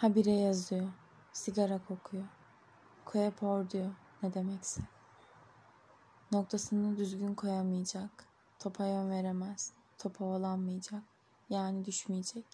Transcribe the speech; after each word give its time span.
Habire 0.00 0.30
yazıyor. 0.30 0.88
Sigara 1.32 1.80
kokuyor. 1.88 2.24
Koya 3.04 3.30
por 3.30 3.70
diyor 3.70 3.90
ne 4.22 4.34
demekse. 4.34 4.82
Noktasını 6.32 6.96
düzgün 6.96 7.34
koyamayacak. 7.34 8.26
Topa 8.58 8.86
yön 8.86 9.10
veremez. 9.10 9.72
Top 9.98 10.20
havalanmayacak. 10.20 11.02
Yani 11.50 11.84
düşmeyecek. 11.84 12.44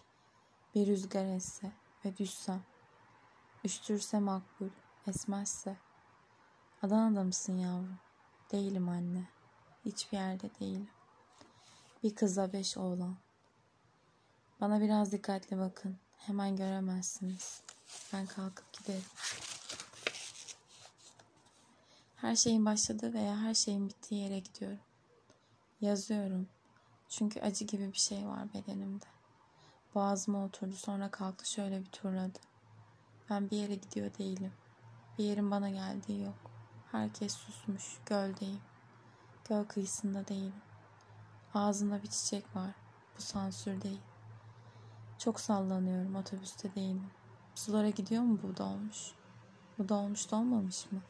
Bir 0.75 0.87
rüzgar 0.87 1.25
esse 1.25 1.73
ve 2.05 2.17
düşsem. 2.17 2.63
Üştürse 3.65 4.19
makbul, 4.19 4.71
esmezse. 5.07 5.77
Adana'da 6.83 7.25
mısın 7.25 7.57
yavrum? 7.59 7.99
Değilim 8.53 8.89
anne. 8.89 9.25
Hiçbir 9.85 10.19
yerde 10.19 10.51
değilim. 10.61 10.89
Bir 12.03 12.15
kıza 12.15 12.53
beş 12.53 12.77
oğlan. 12.77 13.17
Bana 14.61 14.81
biraz 14.81 15.13
dikkatli 15.13 15.59
bakın. 15.59 15.99
Hemen 16.19 16.57
göremezsiniz. 16.57 17.63
Ben 18.13 18.27
kalkıp 18.27 18.73
giderim. 18.73 19.05
Her 22.17 22.37
şeyin 22.37 22.67
başladığı 22.67 23.15
veya 23.15 23.39
her 23.39 23.55
şeyin 23.55 23.89
bittiği 23.89 24.23
yere 24.23 24.39
gidiyorum. 24.39 24.79
Yazıyorum. 25.81 26.49
Çünkü 27.09 27.41
acı 27.41 27.65
gibi 27.65 27.93
bir 27.93 27.99
şey 27.99 28.27
var 28.27 28.55
bedenimde. 28.55 29.05
Boğazıma 29.95 30.45
oturdu 30.45 30.77
sonra 30.77 31.11
kalktı 31.11 31.51
şöyle 31.51 31.81
bir 31.81 31.91
turladı. 31.91 32.39
Ben 33.31 33.51
bir 33.51 33.57
yere 33.57 33.75
gidiyor 33.75 34.11
değilim. 34.19 34.53
Bir 35.19 35.25
yerin 35.25 35.51
bana 35.51 35.71
geldiği 35.71 36.23
yok. 36.23 36.51
Herkes 36.93 37.33
susmuş. 37.33 37.99
Göldeyim. 38.07 38.61
Göl 39.49 39.65
kıyısında 39.65 40.29
değilim. 40.29 40.63
Ağzımda 41.55 42.03
bir 42.03 42.09
çiçek 42.09 42.57
var. 42.57 42.71
Bu 43.19 43.23
sansür 43.23 43.81
değil. 43.81 44.01
Çok 45.19 45.41
sallanıyorum. 45.41 46.17
Otobüste 46.17 46.75
değilim. 46.75 47.11
Sulara 47.55 47.91
gidiyor 47.91 48.23
mu 48.23 48.39
bu 48.43 48.57
dolmuş? 48.57 49.13
Bu 49.79 49.89
dolmuş 49.89 50.31
dolmamış 50.31 50.93
mı? 50.93 51.01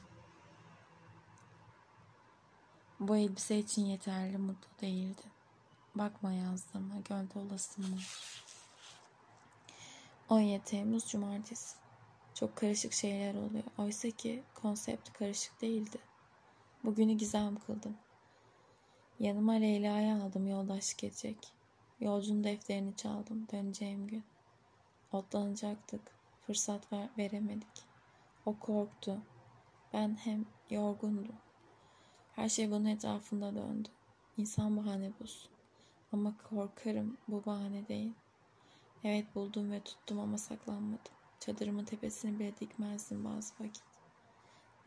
Bu 3.00 3.16
elbise 3.16 3.58
için 3.58 3.84
yeterli 3.84 4.38
mutlu 4.38 4.68
değildi. 4.80 5.22
Bakma 5.94 6.32
yazdığıma 6.32 6.94
gölde 7.08 7.38
olasın 7.38 7.90
mı? 7.90 7.96
17 10.28 10.64
Temmuz 10.64 11.08
Cumartesi. 11.08 11.76
Çok 12.34 12.56
karışık 12.56 12.92
şeyler 12.92 13.34
oluyor. 13.34 13.64
Oysa 13.78 14.10
ki 14.10 14.42
konsept 14.54 15.12
karışık 15.12 15.60
değildi. 15.60 15.98
Bugünü 16.84 17.12
gizem 17.12 17.56
kıldım. 17.56 17.96
Yanıma 19.20 19.52
Leyla'yı 19.52 20.14
aldım 20.14 20.48
yoldaşlık 20.48 21.04
edecek. 21.04 21.55
Yolcunun 22.00 22.44
defterini 22.44 22.96
çaldım 22.96 23.46
döneceğim 23.52 24.06
gün. 24.06 24.24
Otlanacaktık. 25.12 26.00
Fırsat 26.46 26.92
ver 26.92 27.08
veremedik. 27.18 27.84
O 28.46 28.58
korktu. 28.58 29.22
Ben 29.92 30.16
hem 30.24 30.46
yorgundum. 30.70 31.36
Her 32.32 32.48
şey 32.48 32.70
bunun 32.70 32.84
etrafında 32.84 33.54
döndü. 33.54 33.88
İnsan 34.36 34.76
bahane 34.76 35.12
bulsun. 35.20 35.50
Ama 36.12 36.34
korkarım 36.50 37.16
bu 37.28 37.46
bahane 37.46 37.88
değil. 37.88 38.12
Evet 39.04 39.34
buldum 39.34 39.70
ve 39.72 39.80
tuttum 39.80 40.20
ama 40.20 40.38
saklanmadım. 40.38 41.12
Çadırımın 41.40 41.84
tepesini 41.84 42.38
bile 42.38 42.56
dikmezdim 42.60 43.24
bazı 43.24 43.54
vakit. 43.60 43.84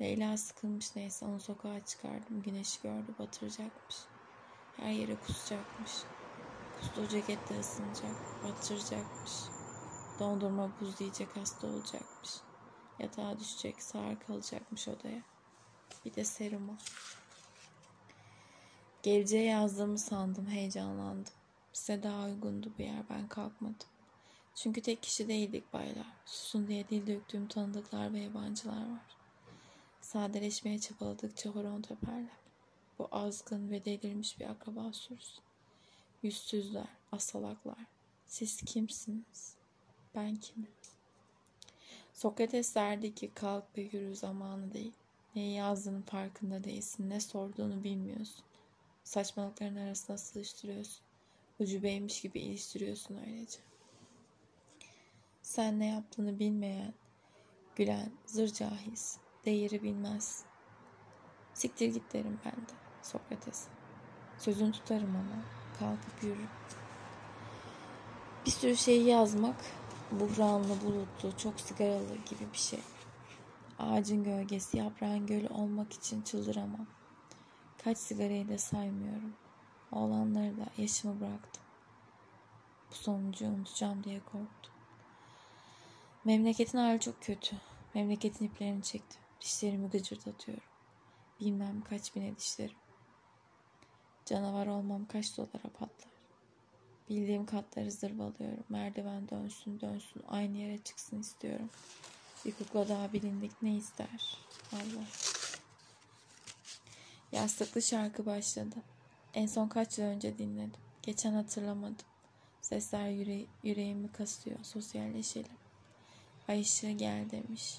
Leyla 0.02 0.38
sıkılmış 0.38 0.96
neyse 0.96 1.26
onu 1.26 1.40
sokağa 1.40 1.86
çıkardım. 1.86 2.42
Güneşi 2.42 2.82
gördü 2.82 3.16
batıracakmış. 3.20 3.96
Her 4.78 4.92
yere 4.92 5.16
kusacakmış. 5.16 5.92
Kustuğu 6.80 7.08
cekette 7.08 7.59
ısınacak, 7.59 8.44
batıracakmış. 8.44 9.31
Dondurma 10.19 10.72
buz 10.81 10.99
diyecek 10.99 11.38
hasta 11.38 11.67
olacakmış. 11.67 12.30
Yatağa 12.99 13.39
düşecek, 13.39 13.83
sağır 13.83 14.19
kalacakmış 14.19 14.88
odaya. 14.88 15.22
Bir 16.05 16.16
de 16.16 16.23
serumu. 16.23 16.77
Geleceğe 19.03 19.45
yazdığımı 19.45 19.97
sandım, 19.97 20.47
heyecanlandım. 20.47 21.34
Size 21.73 22.03
daha 22.03 22.25
uygundu 22.25 22.72
bir 22.78 22.85
yer, 22.85 23.09
ben 23.09 23.28
kalkmadım. 23.28 23.88
Çünkü 24.56 24.81
tek 24.81 25.03
kişi 25.03 25.28
değildik 25.28 25.73
baylar. 25.73 26.07
Susun 26.25 26.68
diye 26.68 26.89
dil 26.89 27.07
döktüğüm 27.07 27.47
tanıdıklar 27.47 28.13
ve 28.13 28.19
yabancılar 28.19 28.91
var. 28.91 29.18
Sadeleşmeye 30.01 30.79
çabaladıkça 30.79 31.50
horon 31.50 31.81
teperler. 31.81 32.39
Bu 33.00 33.07
azgın 33.12 33.72
ve 33.72 33.85
delirmiş 33.85 34.39
bir 34.39 34.50
akraba 34.50 34.94
sürüsü. 34.94 35.41
Yüzsüzler, 36.24 36.88
asalaklar. 37.12 37.85
Siz 38.25 38.62
kimsiniz? 38.62 39.56
Ben 40.16 40.35
kimim? 40.35 40.72
Sokrates 42.13 42.75
derdi 42.75 43.16
ki 43.16 43.31
kalk 43.35 43.63
ve 43.78 43.81
yürü 43.81 44.16
zamanı 44.16 44.74
değil. 44.74 44.94
Neyi 45.35 45.56
yazdığının 45.56 46.02
farkında 46.02 46.63
değilsin. 46.63 47.09
Ne 47.09 47.19
sorduğunu 47.19 47.84
bilmiyorsun. 47.84 48.46
Saçmalıkların 49.03 49.75
arasına 49.75 50.18
sığıştırıyorsun. 50.18 51.06
Ucubeymiş 51.59 52.22
gibi 52.22 52.40
iliştiriyorsun 52.40 53.18
öylece. 53.18 53.59
Sen 55.41 55.80
ne 55.80 55.86
yaptığını 55.86 56.40
bilmeyen, 56.40 56.94
gülen, 57.75 58.12
zır 58.25 58.53
cahis, 58.53 59.18
değeri 59.46 59.84
bilmez. 59.84 60.44
Siktir 61.53 61.94
git 61.94 62.13
derim 62.13 62.40
ben 62.46 62.56
de 62.56 62.74
Sokrates. 63.03 63.68
Sözünü 64.38 64.72
tutarım 64.72 65.16
ama 65.16 65.59
kalkıp 65.79 66.23
yürü. 66.23 66.45
Bir 68.45 68.51
sürü 68.51 68.78
şeyi 68.78 69.06
yazmak 69.07 69.56
buhranlı, 70.12 70.81
bulutlu, 70.81 71.38
çok 71.38 71.59
sigaralı 71.59 72.16
gibi 72.16 72.53
bir 72.53 72.57
şey. 72.57 72.79
Ağacın 73.79 74.23
gölgesi, 74.23 74.78
yaprağın 74.78 75.28
gölü 75.28 75.47
olmak 75.47 75.94
için 75.94 76.22
çıldıramam. 76.22 76.88
Kaç 77.84 77.97
sigarayı 77.97 78.50
da 78.50 78.57
saymıyorum. 78.57 79.34
Oğlanları 79.91 80.57
da 80.57 80.66
yaşımı 80.78 81.19
bıraktım. 81.19 81.63
Bu 82.91 82.95
sonucu 82.95 83.45
unutacağım 83.45 84.03
diye 84.03 84.19
korktum. 84.19 84.73
Memleketin 86.25 86.78
hali 86.78 87.00
çok 87.00 87.22
kötü. 87.22 87.56
Memleketin 87.94 88.45
iplerini 88.45 88.84
çektim. 88.84 89.22
Dişlerimi 89.41 89.89
gıcırdatıyorum. 89.89 90.63
Bilmem 91.39 91.81
kaç 91.81 92.16
bine 92.16 92.38
dişlerim. 92.38 92.78
Canavar 94.29 94.67
olmam 94.67 95.06
kaç 95.06 95.38
dolara 95.38 95.69
patlar. 95.79 96.12
Bildiğim 97.09 97.45
katları 97.45 97.91
zırvalıyorum. 97.91 98.63
Merdiven 98.69 99.29
dönsün 99.29 99.79
dönsün 99.79 100.23
aynı 100.28 100.57
yere 100.57 100.78
çıksın 100.78 101.19
istiyorum. 101.19 101.69
Bir 102.45 102.51
kukla 102.51 102.89
daha 102.89 103.13
bilindik 103.13 103.51
ne 103.62 103.75
ister? 103.75 104.38
Allah. 104.73 105.06
Yastıklı 107.31 107.81
şarkı 107.81 108.25
başladı. 108.25 108.75
En 109.34 109.45
son 109.45 109.68
kaç 109.68 109.97
yıl 109.97 110.06
önce 110.06 110.38
dinledim. 110.38 110.81
Geçen 111.03 111.34
hatırlamadım. 111.34 112.06
Sesler 112.62 113.09
yüre 113.09 113.45
yüreğimi 113.63 114.12
kasıyor. 114.12 114.57
Sosyalleşelim. 114.63 115.57
Ay 116.47 116.62
ışığı 116.62 116.91
gel 116.91 117.31
demiş. 117.31 117.78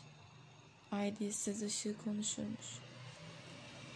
Ay 0.93 1.19
dilsiz 1.19 1.63
ışığı 1.63 1.97
konuşurmuş. 2.05 2.79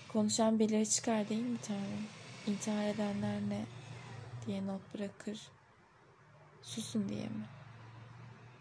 Konuşan 0.09 0.59
birileri 0.59 0.91
çıkar 0.91 1.29
değil 1.29 1.43
mi 1.43 1.59
Tanrım? 1.63 2.24
İntihar 2.47 2.85
edenler 2.85 3.41
ne? 3.41 3.65
diye 4.47 4.67
not 4.67 4.95
bırakır. 4.95 5.41
Susun 6.63 7.09
diye 7.09 7.27
mi? 7.29 7.49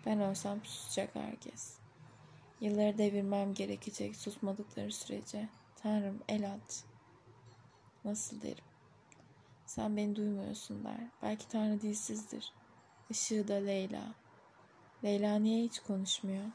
Ben 0.05 0.21
ölsem 0.21 0.65
susacak 0.65 1.15
herkes. 1.15 1.77
Yılları 2.61 2.97
devirmem 2.97 3.53
gerekecek 3.53 4.15
susmadıkları 4.15 4.91
sürece. 4.91 5.49
Tanrım 5.75 6.19
el 6.27 6.53
at. 6.53 6.83
Nasıl 8.05 8.41
derim? 8.41 8.63
Sen 9.65 9.97
beni 9.97 10.15
duymuyorsun 10.15 10.83
der. 10.83 11.07
Belki 11.21 11.47
Tanrı 11.47 11.81
dilsizdir. 11.81 12.53
Işığı 13.09 13.47
da 13.47 13.53
Leyla. 13.53 14.15
Leyla 15.03 15.39
niye 15.39 15.63
hiç 15.63 15.79
konuşmuyor? 15.79 16.45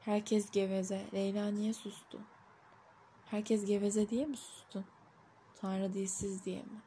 Herkes 0.00 0.50
geveze. 0.50 1.06
Leyla 1.14 1.50
niye 1.50 1.72
sustu? 1.72 2.20
Herkes 3.26 3.66
geveze 3.66 4.08
diye 4.08 4.26
mi 4.26 4.36
sustu? 4.36 4.84
Tanrı 5.64 5.94
dilsiz 5.94 6.44
diye 6.44 6.62
mi? 6.62 6.80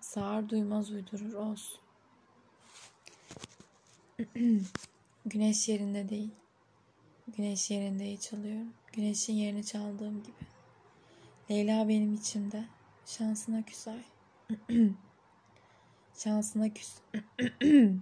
Sağır 0.00 0.48
duymaz 0.48 0.90
uydurur 0.90 1.32
olsun. 1.32 1.80
Güneş 5.26 5.68
yerinde 5.68 6.08
değil. 6.08 6.30
Güneş 7.36 7.70
yerinde 7.70 8.16
çalıyorum. 8.16 8.74
Güneşin 8.92 9.32
yerini 9.32 9.66
çaldığım 9.66 10.22
gibi. 10.22 10.46
Leyla 11.50 11.88
benim 11.88 12.14
içimde. 12.14 12.64
Şansına 13.06 13.62
küs 13.62 13.88
ay. 13.88 14.02
Şansına 16.16 16.68
küs. 16.74 16.94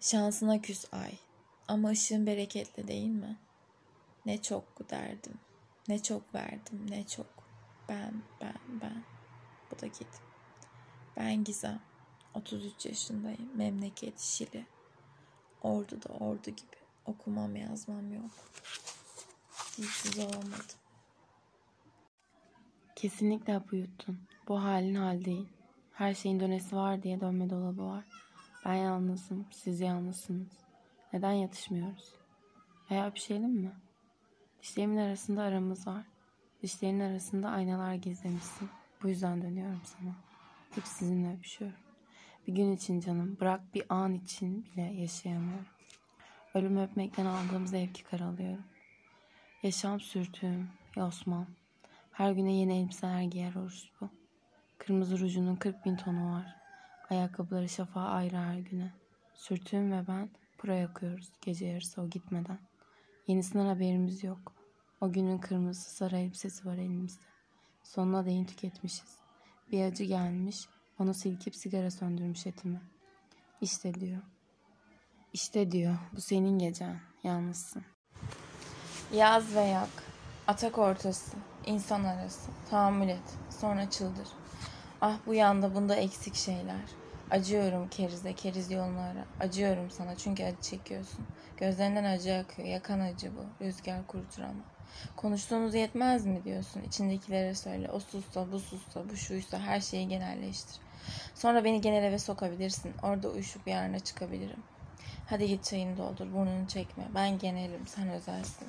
Şansına 0.00 0.62
küs 0.62 0.84
ay. 0.92 1.12
Ama 1.68 1.88
ışığın 1.88 2.26
bereketli 2.26 2.88
değil 2.88 3.10
mi? 3.10 3.36
Ne 4.26 4.42
çok 4.42 4.90
derdim. 4.90 5.38
Ne 5.88 6.02
çok 6.02 6.34
verdim. 6.34 6.86
Ne 6.88 7.06
çok. 7.06 7.26
Ben, 7.88 8.22
ben, 8.40 8.58
ben. 8.82 9.04
Bu 9.70 9.80
da 9.80 9.86
git. 9.86 10.20
Ben 11.16 11.44
Gizem. 11.44 11.80
33 12.34 12.86
yaşındayım. 12.86 13.56
Memleket 13.56 14.20
Şili. 14.20 14.66
Ordu 15.62 16.02
da 16.02 16.08
ordu 16.08 16.50
gibi. 16.50 16.76
Okumam 17.06 17.56
yazmam 17.56 18.12
yok. 18.12 18.30
Dilsiz 19.76 20.18
olamadım. 20.18 20.80
Kesinlikle 22.96 23.52
hapı 23.52 23.76
yuttun. 23.76 24.20
Bu 24.48 24.62
halin 24.62 24.94
hal 24.94 25.24
değil. 25.24 25.48
Her 25.92 26.14
şeyin 26.14 26.40
dönesi 26.40 26.76
var 26.76 27.02
diye 27.02 27.20
dönme 27.20 27.50
dolabı 27.50 27.86
var. 27.86 28.04
Ben 28.64 28.74
yalnızım, 28.74 29.46
siz 29.50 29.80
yalnızsınız. 29.80 30.52
Neden 31.12 31.32
yatışmıyoruz? 31.32 32.14
Veya 32.90 33.06
öpüşelim 33.06 33.50
mi? 33.50 33.72
Dişlerimin 34.62 34.96
arasında 34.96 35.42
aramız 35.42 35.86
var. 35.86 36.04
Dişlerinin 36.62 37.00
arasında 37.00 37.48
aynalar 37.48 37.94
gizlemişsin. 37.94 38.68
Bu 39.02 39.08
yüzden 39.08 39.42
dönüyorum 39.42 39.80
sana. 39.84 40.14
Hep 40.74 40.86
sizinle 40.86 41.34
öpüşüyorum. 41.34 41.78
Bir 42.46 42.52
gün 42.52 42.72
için 42.72 43.00
canım, 43.00 43.36
bırak 43.40 43.74
bir 43.74 43.84
an 43.88 44.14
için 44.14 44.64
bile 44.64 44.82
yaşayamıyorum. 44.82 45.66
Ölüm 46.54 46.76
öpmekten 46.76 47.26
aldığım 47.26 47.66
zevki 47.66 48.04
karalıyorum. 48.04 48.64
Yaşam 49.62 50.00
sürtüğüm, 50.00 50.68
yosmam. 50.96 51.46
Her 52.12 52.32
güne 52.32 52.52
yeni 52.52 52.78
elbiseler 52.78 53.22
giyer 53.22 53.54
bu. 54.00 54.10
Kırmızı 54.78 55.18
rujunun 55.18 55.56
40 55.56 55.84
bin 55.84 55.96
tonu 55.96 56.32
var. 56.32 56.56
Ayakkabıları 57.10 57.68
şafağa 57.68 58.08
ayrı 58.08 58.36
her 58.36 58.58
güne. 58.58 58.92
Sürtüğüm 59.34 59.92
ve 59.92 60.04
ben 60.08 60.30
pura 60.58 60.74
yakıyoruz 60.74 61.32
gece 61.40 61.66
yarısı 61.66 62.02
o 62.02 62.10
gitmeden. 62.10 62.58
Yenisinden 63.30 63.66
haberimiz 63.66 64.24
yok. 64.24 64.52
O 65.00 65.12
günün 65.12 65.38
kırmızı 65.38 65.90
sarı 65.90 66.18
elbisesi 66.18 66.66
var 66.66 66.74
elimizde. 66.74 67.22
Sonuna 67.82 68.24
değin 68.24 68.44
tüketmişiz. 68.44 69.18
Bir 69.72 69.84
acı 69.84 70.04
gelmiş, 70.04 70.68
onu 70.98 71.14
silkip 71.14 71.56
sigara 71.56 71.90
söndürmüş 71.90 72.46
etimi. 72.46 72.80
İşte 73.60 73.94
diyor. 73.94 74.22
İşte 75.32 75.70
diyor, 75.70 75.98
bu 76.16 76.20
senin 76.20 76.58
gecen, 76.58 77.00
yalnızsın. 77.22 77.82
Yaz 79.12 79.54
ve 79.54 79.60
yak. 79.60 80.04
Atak 80.46 80.78
ortası. 80.78 81.36
insan 81.66 82.04
arası. 82.04 82.50
Tahammül 82.70 83.08
et. 83.08 83.36
Sonra 83.60 83.90
çıldır. 83.90 84.28
Ah 85.00 85.18
bu 85.26 85.34
yanda 85.34 85.74
bunda 85.74 85.94
eksik 85.94 86.34
şeyler. 86.34 86.84
Acıyorum 87.30 87.88
kerize, 87.88 88.32
keriz 88.32 88.70
yolunu 88.70 89.00
ara. 89.00 89.24
Acıyorum 89.40 89.90
sana 89.90 90.16
çünkü 90.16 90.44
acı 90.44 90.60
çekiyorsun. 90.60 91.26
Gözlerinden 91.60 92.04
acı 92.04 92.36
akıyor. 92.36 92.68
Yakan 92.68 93.00
acı 93.00 93.30
bu. 93.36 93.64
Rüzgar 93.64 94.06
kurutur 94.06 94.42
ama. 94.42 94.64
Konuştuğunuz 95.16 95.74
yetmez 95.74 96.26
mi 96.26 96.44
diyorsun. 96.44 96.82
İçindekilere 96.82 97.54
söyle. 97.54 97.90
O 97.90 98.00
sussa, 98.00 98.52
bu 98.52 98.60
sussa, 98.60 99.08
bu 99.08 99.16
şuysa 99.16 99.58
her 99.58 99.80
şeyi 99.80 100.08
genelleştir. 100.08 100.76
Sonra 101.34 101.64
beni 101.64 101.80
genel 101.80 102.04
eve 102.04 102.18
sokabilirsin. 102.18 102.92
Orada 103.02 103.28
uyuşup 103.28 103.66
yarına 103.66 103.98
çıkabilirim. 103.98 104.62
Hadi 105.26 105.46
git 105.46 105.64
çayını 105.64 105.98
doldur, 105.98 106.32
burnunu 106.32 106.68
çekme. 106.68 107.04
Ben 107.14 107.38
genelim, 107.38 107.86
sen 107.86 108.08
özelsin. 108.08 108.68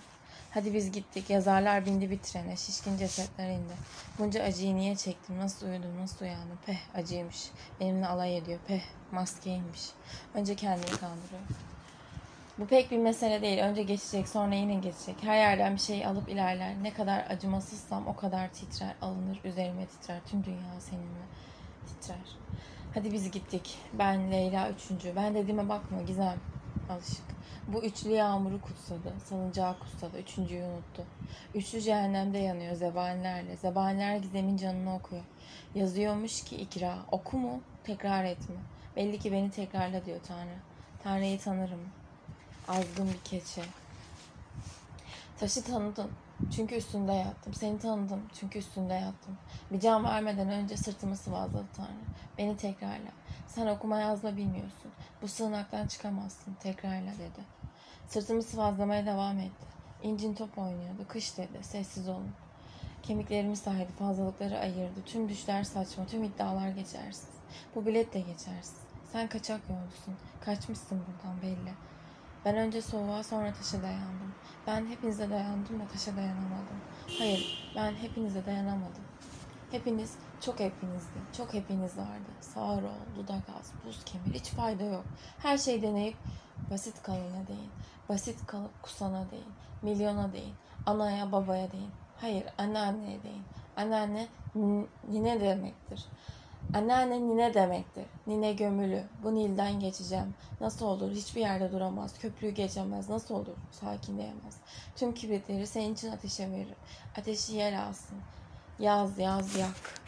Hadi 0.52 0.74
biz 0.74 0.92
gittik. 0.92 1.30
Yazarlar 1.30 1.86
bindi 1.86 2.12
bir 2.12 2.20
trene. 2.20 2.56
Şişkin 2.56 2.98
cesetler 2.98 3.50
indi. 3.50 3.74
Bunca 4.20 4.44
acıyı 4.44 4.76
niye 4.76 4.96
çektim? 4.96 5.40
Nasıl 5.40 5.68
uyudum? 5.68 5.98
Nasıl 6.02 6.26
uyandım? 6.26 6.60
Peh 6.66 6.78
acıymış. 6.96 7.50
Benimle 7.80 8.08
alay 8.08 8.38
ediyor. 8.38 8.60
Peh 8.68 8.82
maskeymiş. 9.12 9.82
Önce 10.34 10.56
kendini 10.56 10.86
kandırıyor. 10.92 11.42
Bu 12.58 12.68
pek 12.68 12.92
bir 12.92 12.98
mesele 12.98 13.42
değil. 13.42 13.60
Önce 13.60 13.84
geçecek 13.84 14.30
sonra 14.30 14.56
yine 14.56 14.76
geçecek. 14.76 15.16
Her 15.22 15.38
yerden 15.38 15.76
bir 15.76 15.80
şey 15.80 16.06
alıp 16.06 16.30
ilerler. 16.30 16.74
Ne 16.84 16.94
kadar 16.94 17.26
acımasızsam 17.30 18.08
o 18.08 18.16
kadar 18.16 18.54
titrer, 18.54 18.96
alınır, 19.02 19.40
üzerime 19.44 19.86
titrer. 19.86 20.20
Tüm 20.26 20.44
dünya 20.44 20.80
seninle 20.80 21.26
titrer. 21.88 22.38
Hadi 22.94 23.12
biz 23.12 23.32
gittik. 23.32 23.78
Ben 23.94 24.32
Leyla 24.32 24.70
üçüncü. 24.70 25.16
Ben 25.16 25.36
dediğime 25.36 25.70
bakma 25.70 26.02
Gizem. 26.02 26.38
Alışık. 26.90 27.26
Bu 27.68 27.84
üçlü 27.84 28.10
yağmuru 28.10 28.62
kutsadı. 28.62 29.14
Salıncağı 29.26 29.80
kutsadı. 29.80 30.20
Üçüncüyü 30.20 30.64
unuttu. 30.64 31.04
Üçlü 31.56 31.82
cehennemde 31.82 32.38
yanıyor 32.38 32.76
zebanilerle. 32.76 33.58
Zebaniler 33.58 34.16
Gizem'in 34.16 34.58
canını 34.58 34.96
okuyor. 34.96 35.24
Yazıyormuş 35.76 36.44
ki 36.44 36.56
ikra. 36.56 36.98
Oku 37.12 37.38
mu? 37.38 37.62
Tekrar 37.84 38.24
etme. 38.24 38.56
Belli 38.96 39.20
ki 39.20 39.32
beni 39.32 39.52
tekrarla 39.52 40.06
diyor 40.06 40.20
Tanrı. 40.28 40.56
Tanrı'yı 41.04 41.40
tanırım. 41.40 42.01
Azgın 42.72 43.08
bir 43.08 43.30
keçe. 43.30 43.62
Taşı 45.40 45.64
tanıdın. 45.64 46.12
Çünkü 46.56 46.76
üstünde 46.76 47.14
yattım. 47.14 47.54
Seni 47.54 47.80
tanıdım. 47.80 48.22
Çünkü 48.40 48.60
üstünde 48.60 48.94
yattım. 48.94 49.38
Bir 49.72 49.80
can 49.80 50.04
vermeden 50.04 50.50
önce 50.50 50.78
sırtımı 50.78 51.18
sıvazladı 51.18 51.66
Tanrı. 51.78 51.90
Beni 52.38 52.58
tekrarla. 52.58 53.12
Sen 53.48 53.68
okuma 53.68 54.00
yazma 54.00 54.38
bilmiyorsun. 54.38 54.92
Bu 55.22 55.28
sığınaktan 55.28 55.88
çıkamazsın. 55.88 56.54
Tekrarla 56.54 57.12
dedi. 57.12 57.46
Sırtımı 58.08 58.44
sıvazlamaya 58.44 59.06
devam 59.06 59.40
etti. 59.40 59.66
İncin 60.04 60.34
top 60.34 60.58
oynuyordu. 60.58 61.06
Kış 61.08 61.38
dedi. 61.38 61.64
Sessiz 61.64 62.10
olun. 62.10 62.32
Kemiklerimi 63.04 63.58
saydı. 63.58 63.92
Fazlalıkları 64.00 64.60
ayırdı. 64.60 65.02
Tüm 65.06 65.30
düşler 65.30 65.64
saçma. 65.64 66.06
Tüm 66.06 66.24
iddialar 66.24 66.70
geçersiz. 66.70 67.30
Bu 67.76 67.86
bilet 67.86 68.14
de 68.14 68.20
geçersiz. 68.20 68.78
Sen 69.12 69.30
kaçak 69.30 69.62
yolcusun. 69.70 70.16
Kaçmışsın 70.46 71.02
buradan 71.08 71.42
belli. 71.42 71.91
Ben 72.46 72.56
önce 72.56 72.82
soğuğa 72.82 73.24
sonra 73.24 73.54
taşa 73.54 73.84
dayandım. 73.84 74.34
Ben 74.68 74.86
hepinize 74.86 75.30
dayandım 75.30 75.80
da 75.80 75.88
taşa 75.94 76.16
dayanamadım. 76.16 76.82
Hayır, 77.20 77.72
ben 77.76 77.94
hepinize 77.94 78.46
dayanamadım. 78.46 79.04
Hepiniz 79.72 80.16
çok 80.42 80.60
hepinizdi. 80.60 81.20
Çok 81.38 81.54
hepiniz 81.54 81.98
vardı. 81.98 82.32
Sağır 82.42 82.84
ol, 82.84 83.16
dudak 83.16 83.44
az, 83.60 83.72
buz 83.86 84.04
kemir. 84.06 84.34
Hiç 84.34 84.50
fayda 84.50 84.84
yok. 84.84 85.04
Her 85.40 85.58
şey 85.58 85.82
deneyip 85.82 86.18
basit 86.72 87.04
kalana 87.04 87.48
değil. 87.48 87.70
Basit 88.10 88.48
kalıp 88.48 88.84
kusana 88.84 89.32
değil. 89.32 89.50
Milyona 89.82 90.34
değil. 90.34 90.54
Anaya 90.86 91.32
babaya 91.32 91.72
değil. 91.72 91.90
Hayır 92.22 92.44
anneanneye 92.58 93.24
değil. 93.24 93.44
Anneanne 93.78 94.28
nine 95.10 95.42
demektir. 95.42 96.06
Anneanne 96.74 97.22
nine 97.22 97.54
demektir. 97.54 98.06
Nine 98.28 98.54
gömülü. 98.54 99.04
Bu 99.24 99.36
Nil'den 99.36 99.80
geçeceğim. 99.80 100.34
Nasıl 100.62 100.86
olur? 100.86 101.12
Hiçbir 101.12 101.42
yerde 101.42 101.72
duramaz. 101.72 102.20
Köprüyü 102.20 102.54
geçemez. 102.54 103.10
Nasıl 103.10 103.36
olur? 103.36 103.56
Sakinleyemez. 103.72 104.56
Tüm 104.96 105.14
kibritleri 105.14 105.68
senin 105.68 105.94
için 105.94 106.12
ateşe 106.12 106.52
verir. 106.52 106.76
Ateşi 107.18 107.54
yer 107.54 107.74
alsın. 107.74 108.18
Yaz 108.80 109.20
yaz 109.20 109.56
yak. 109.56 110.00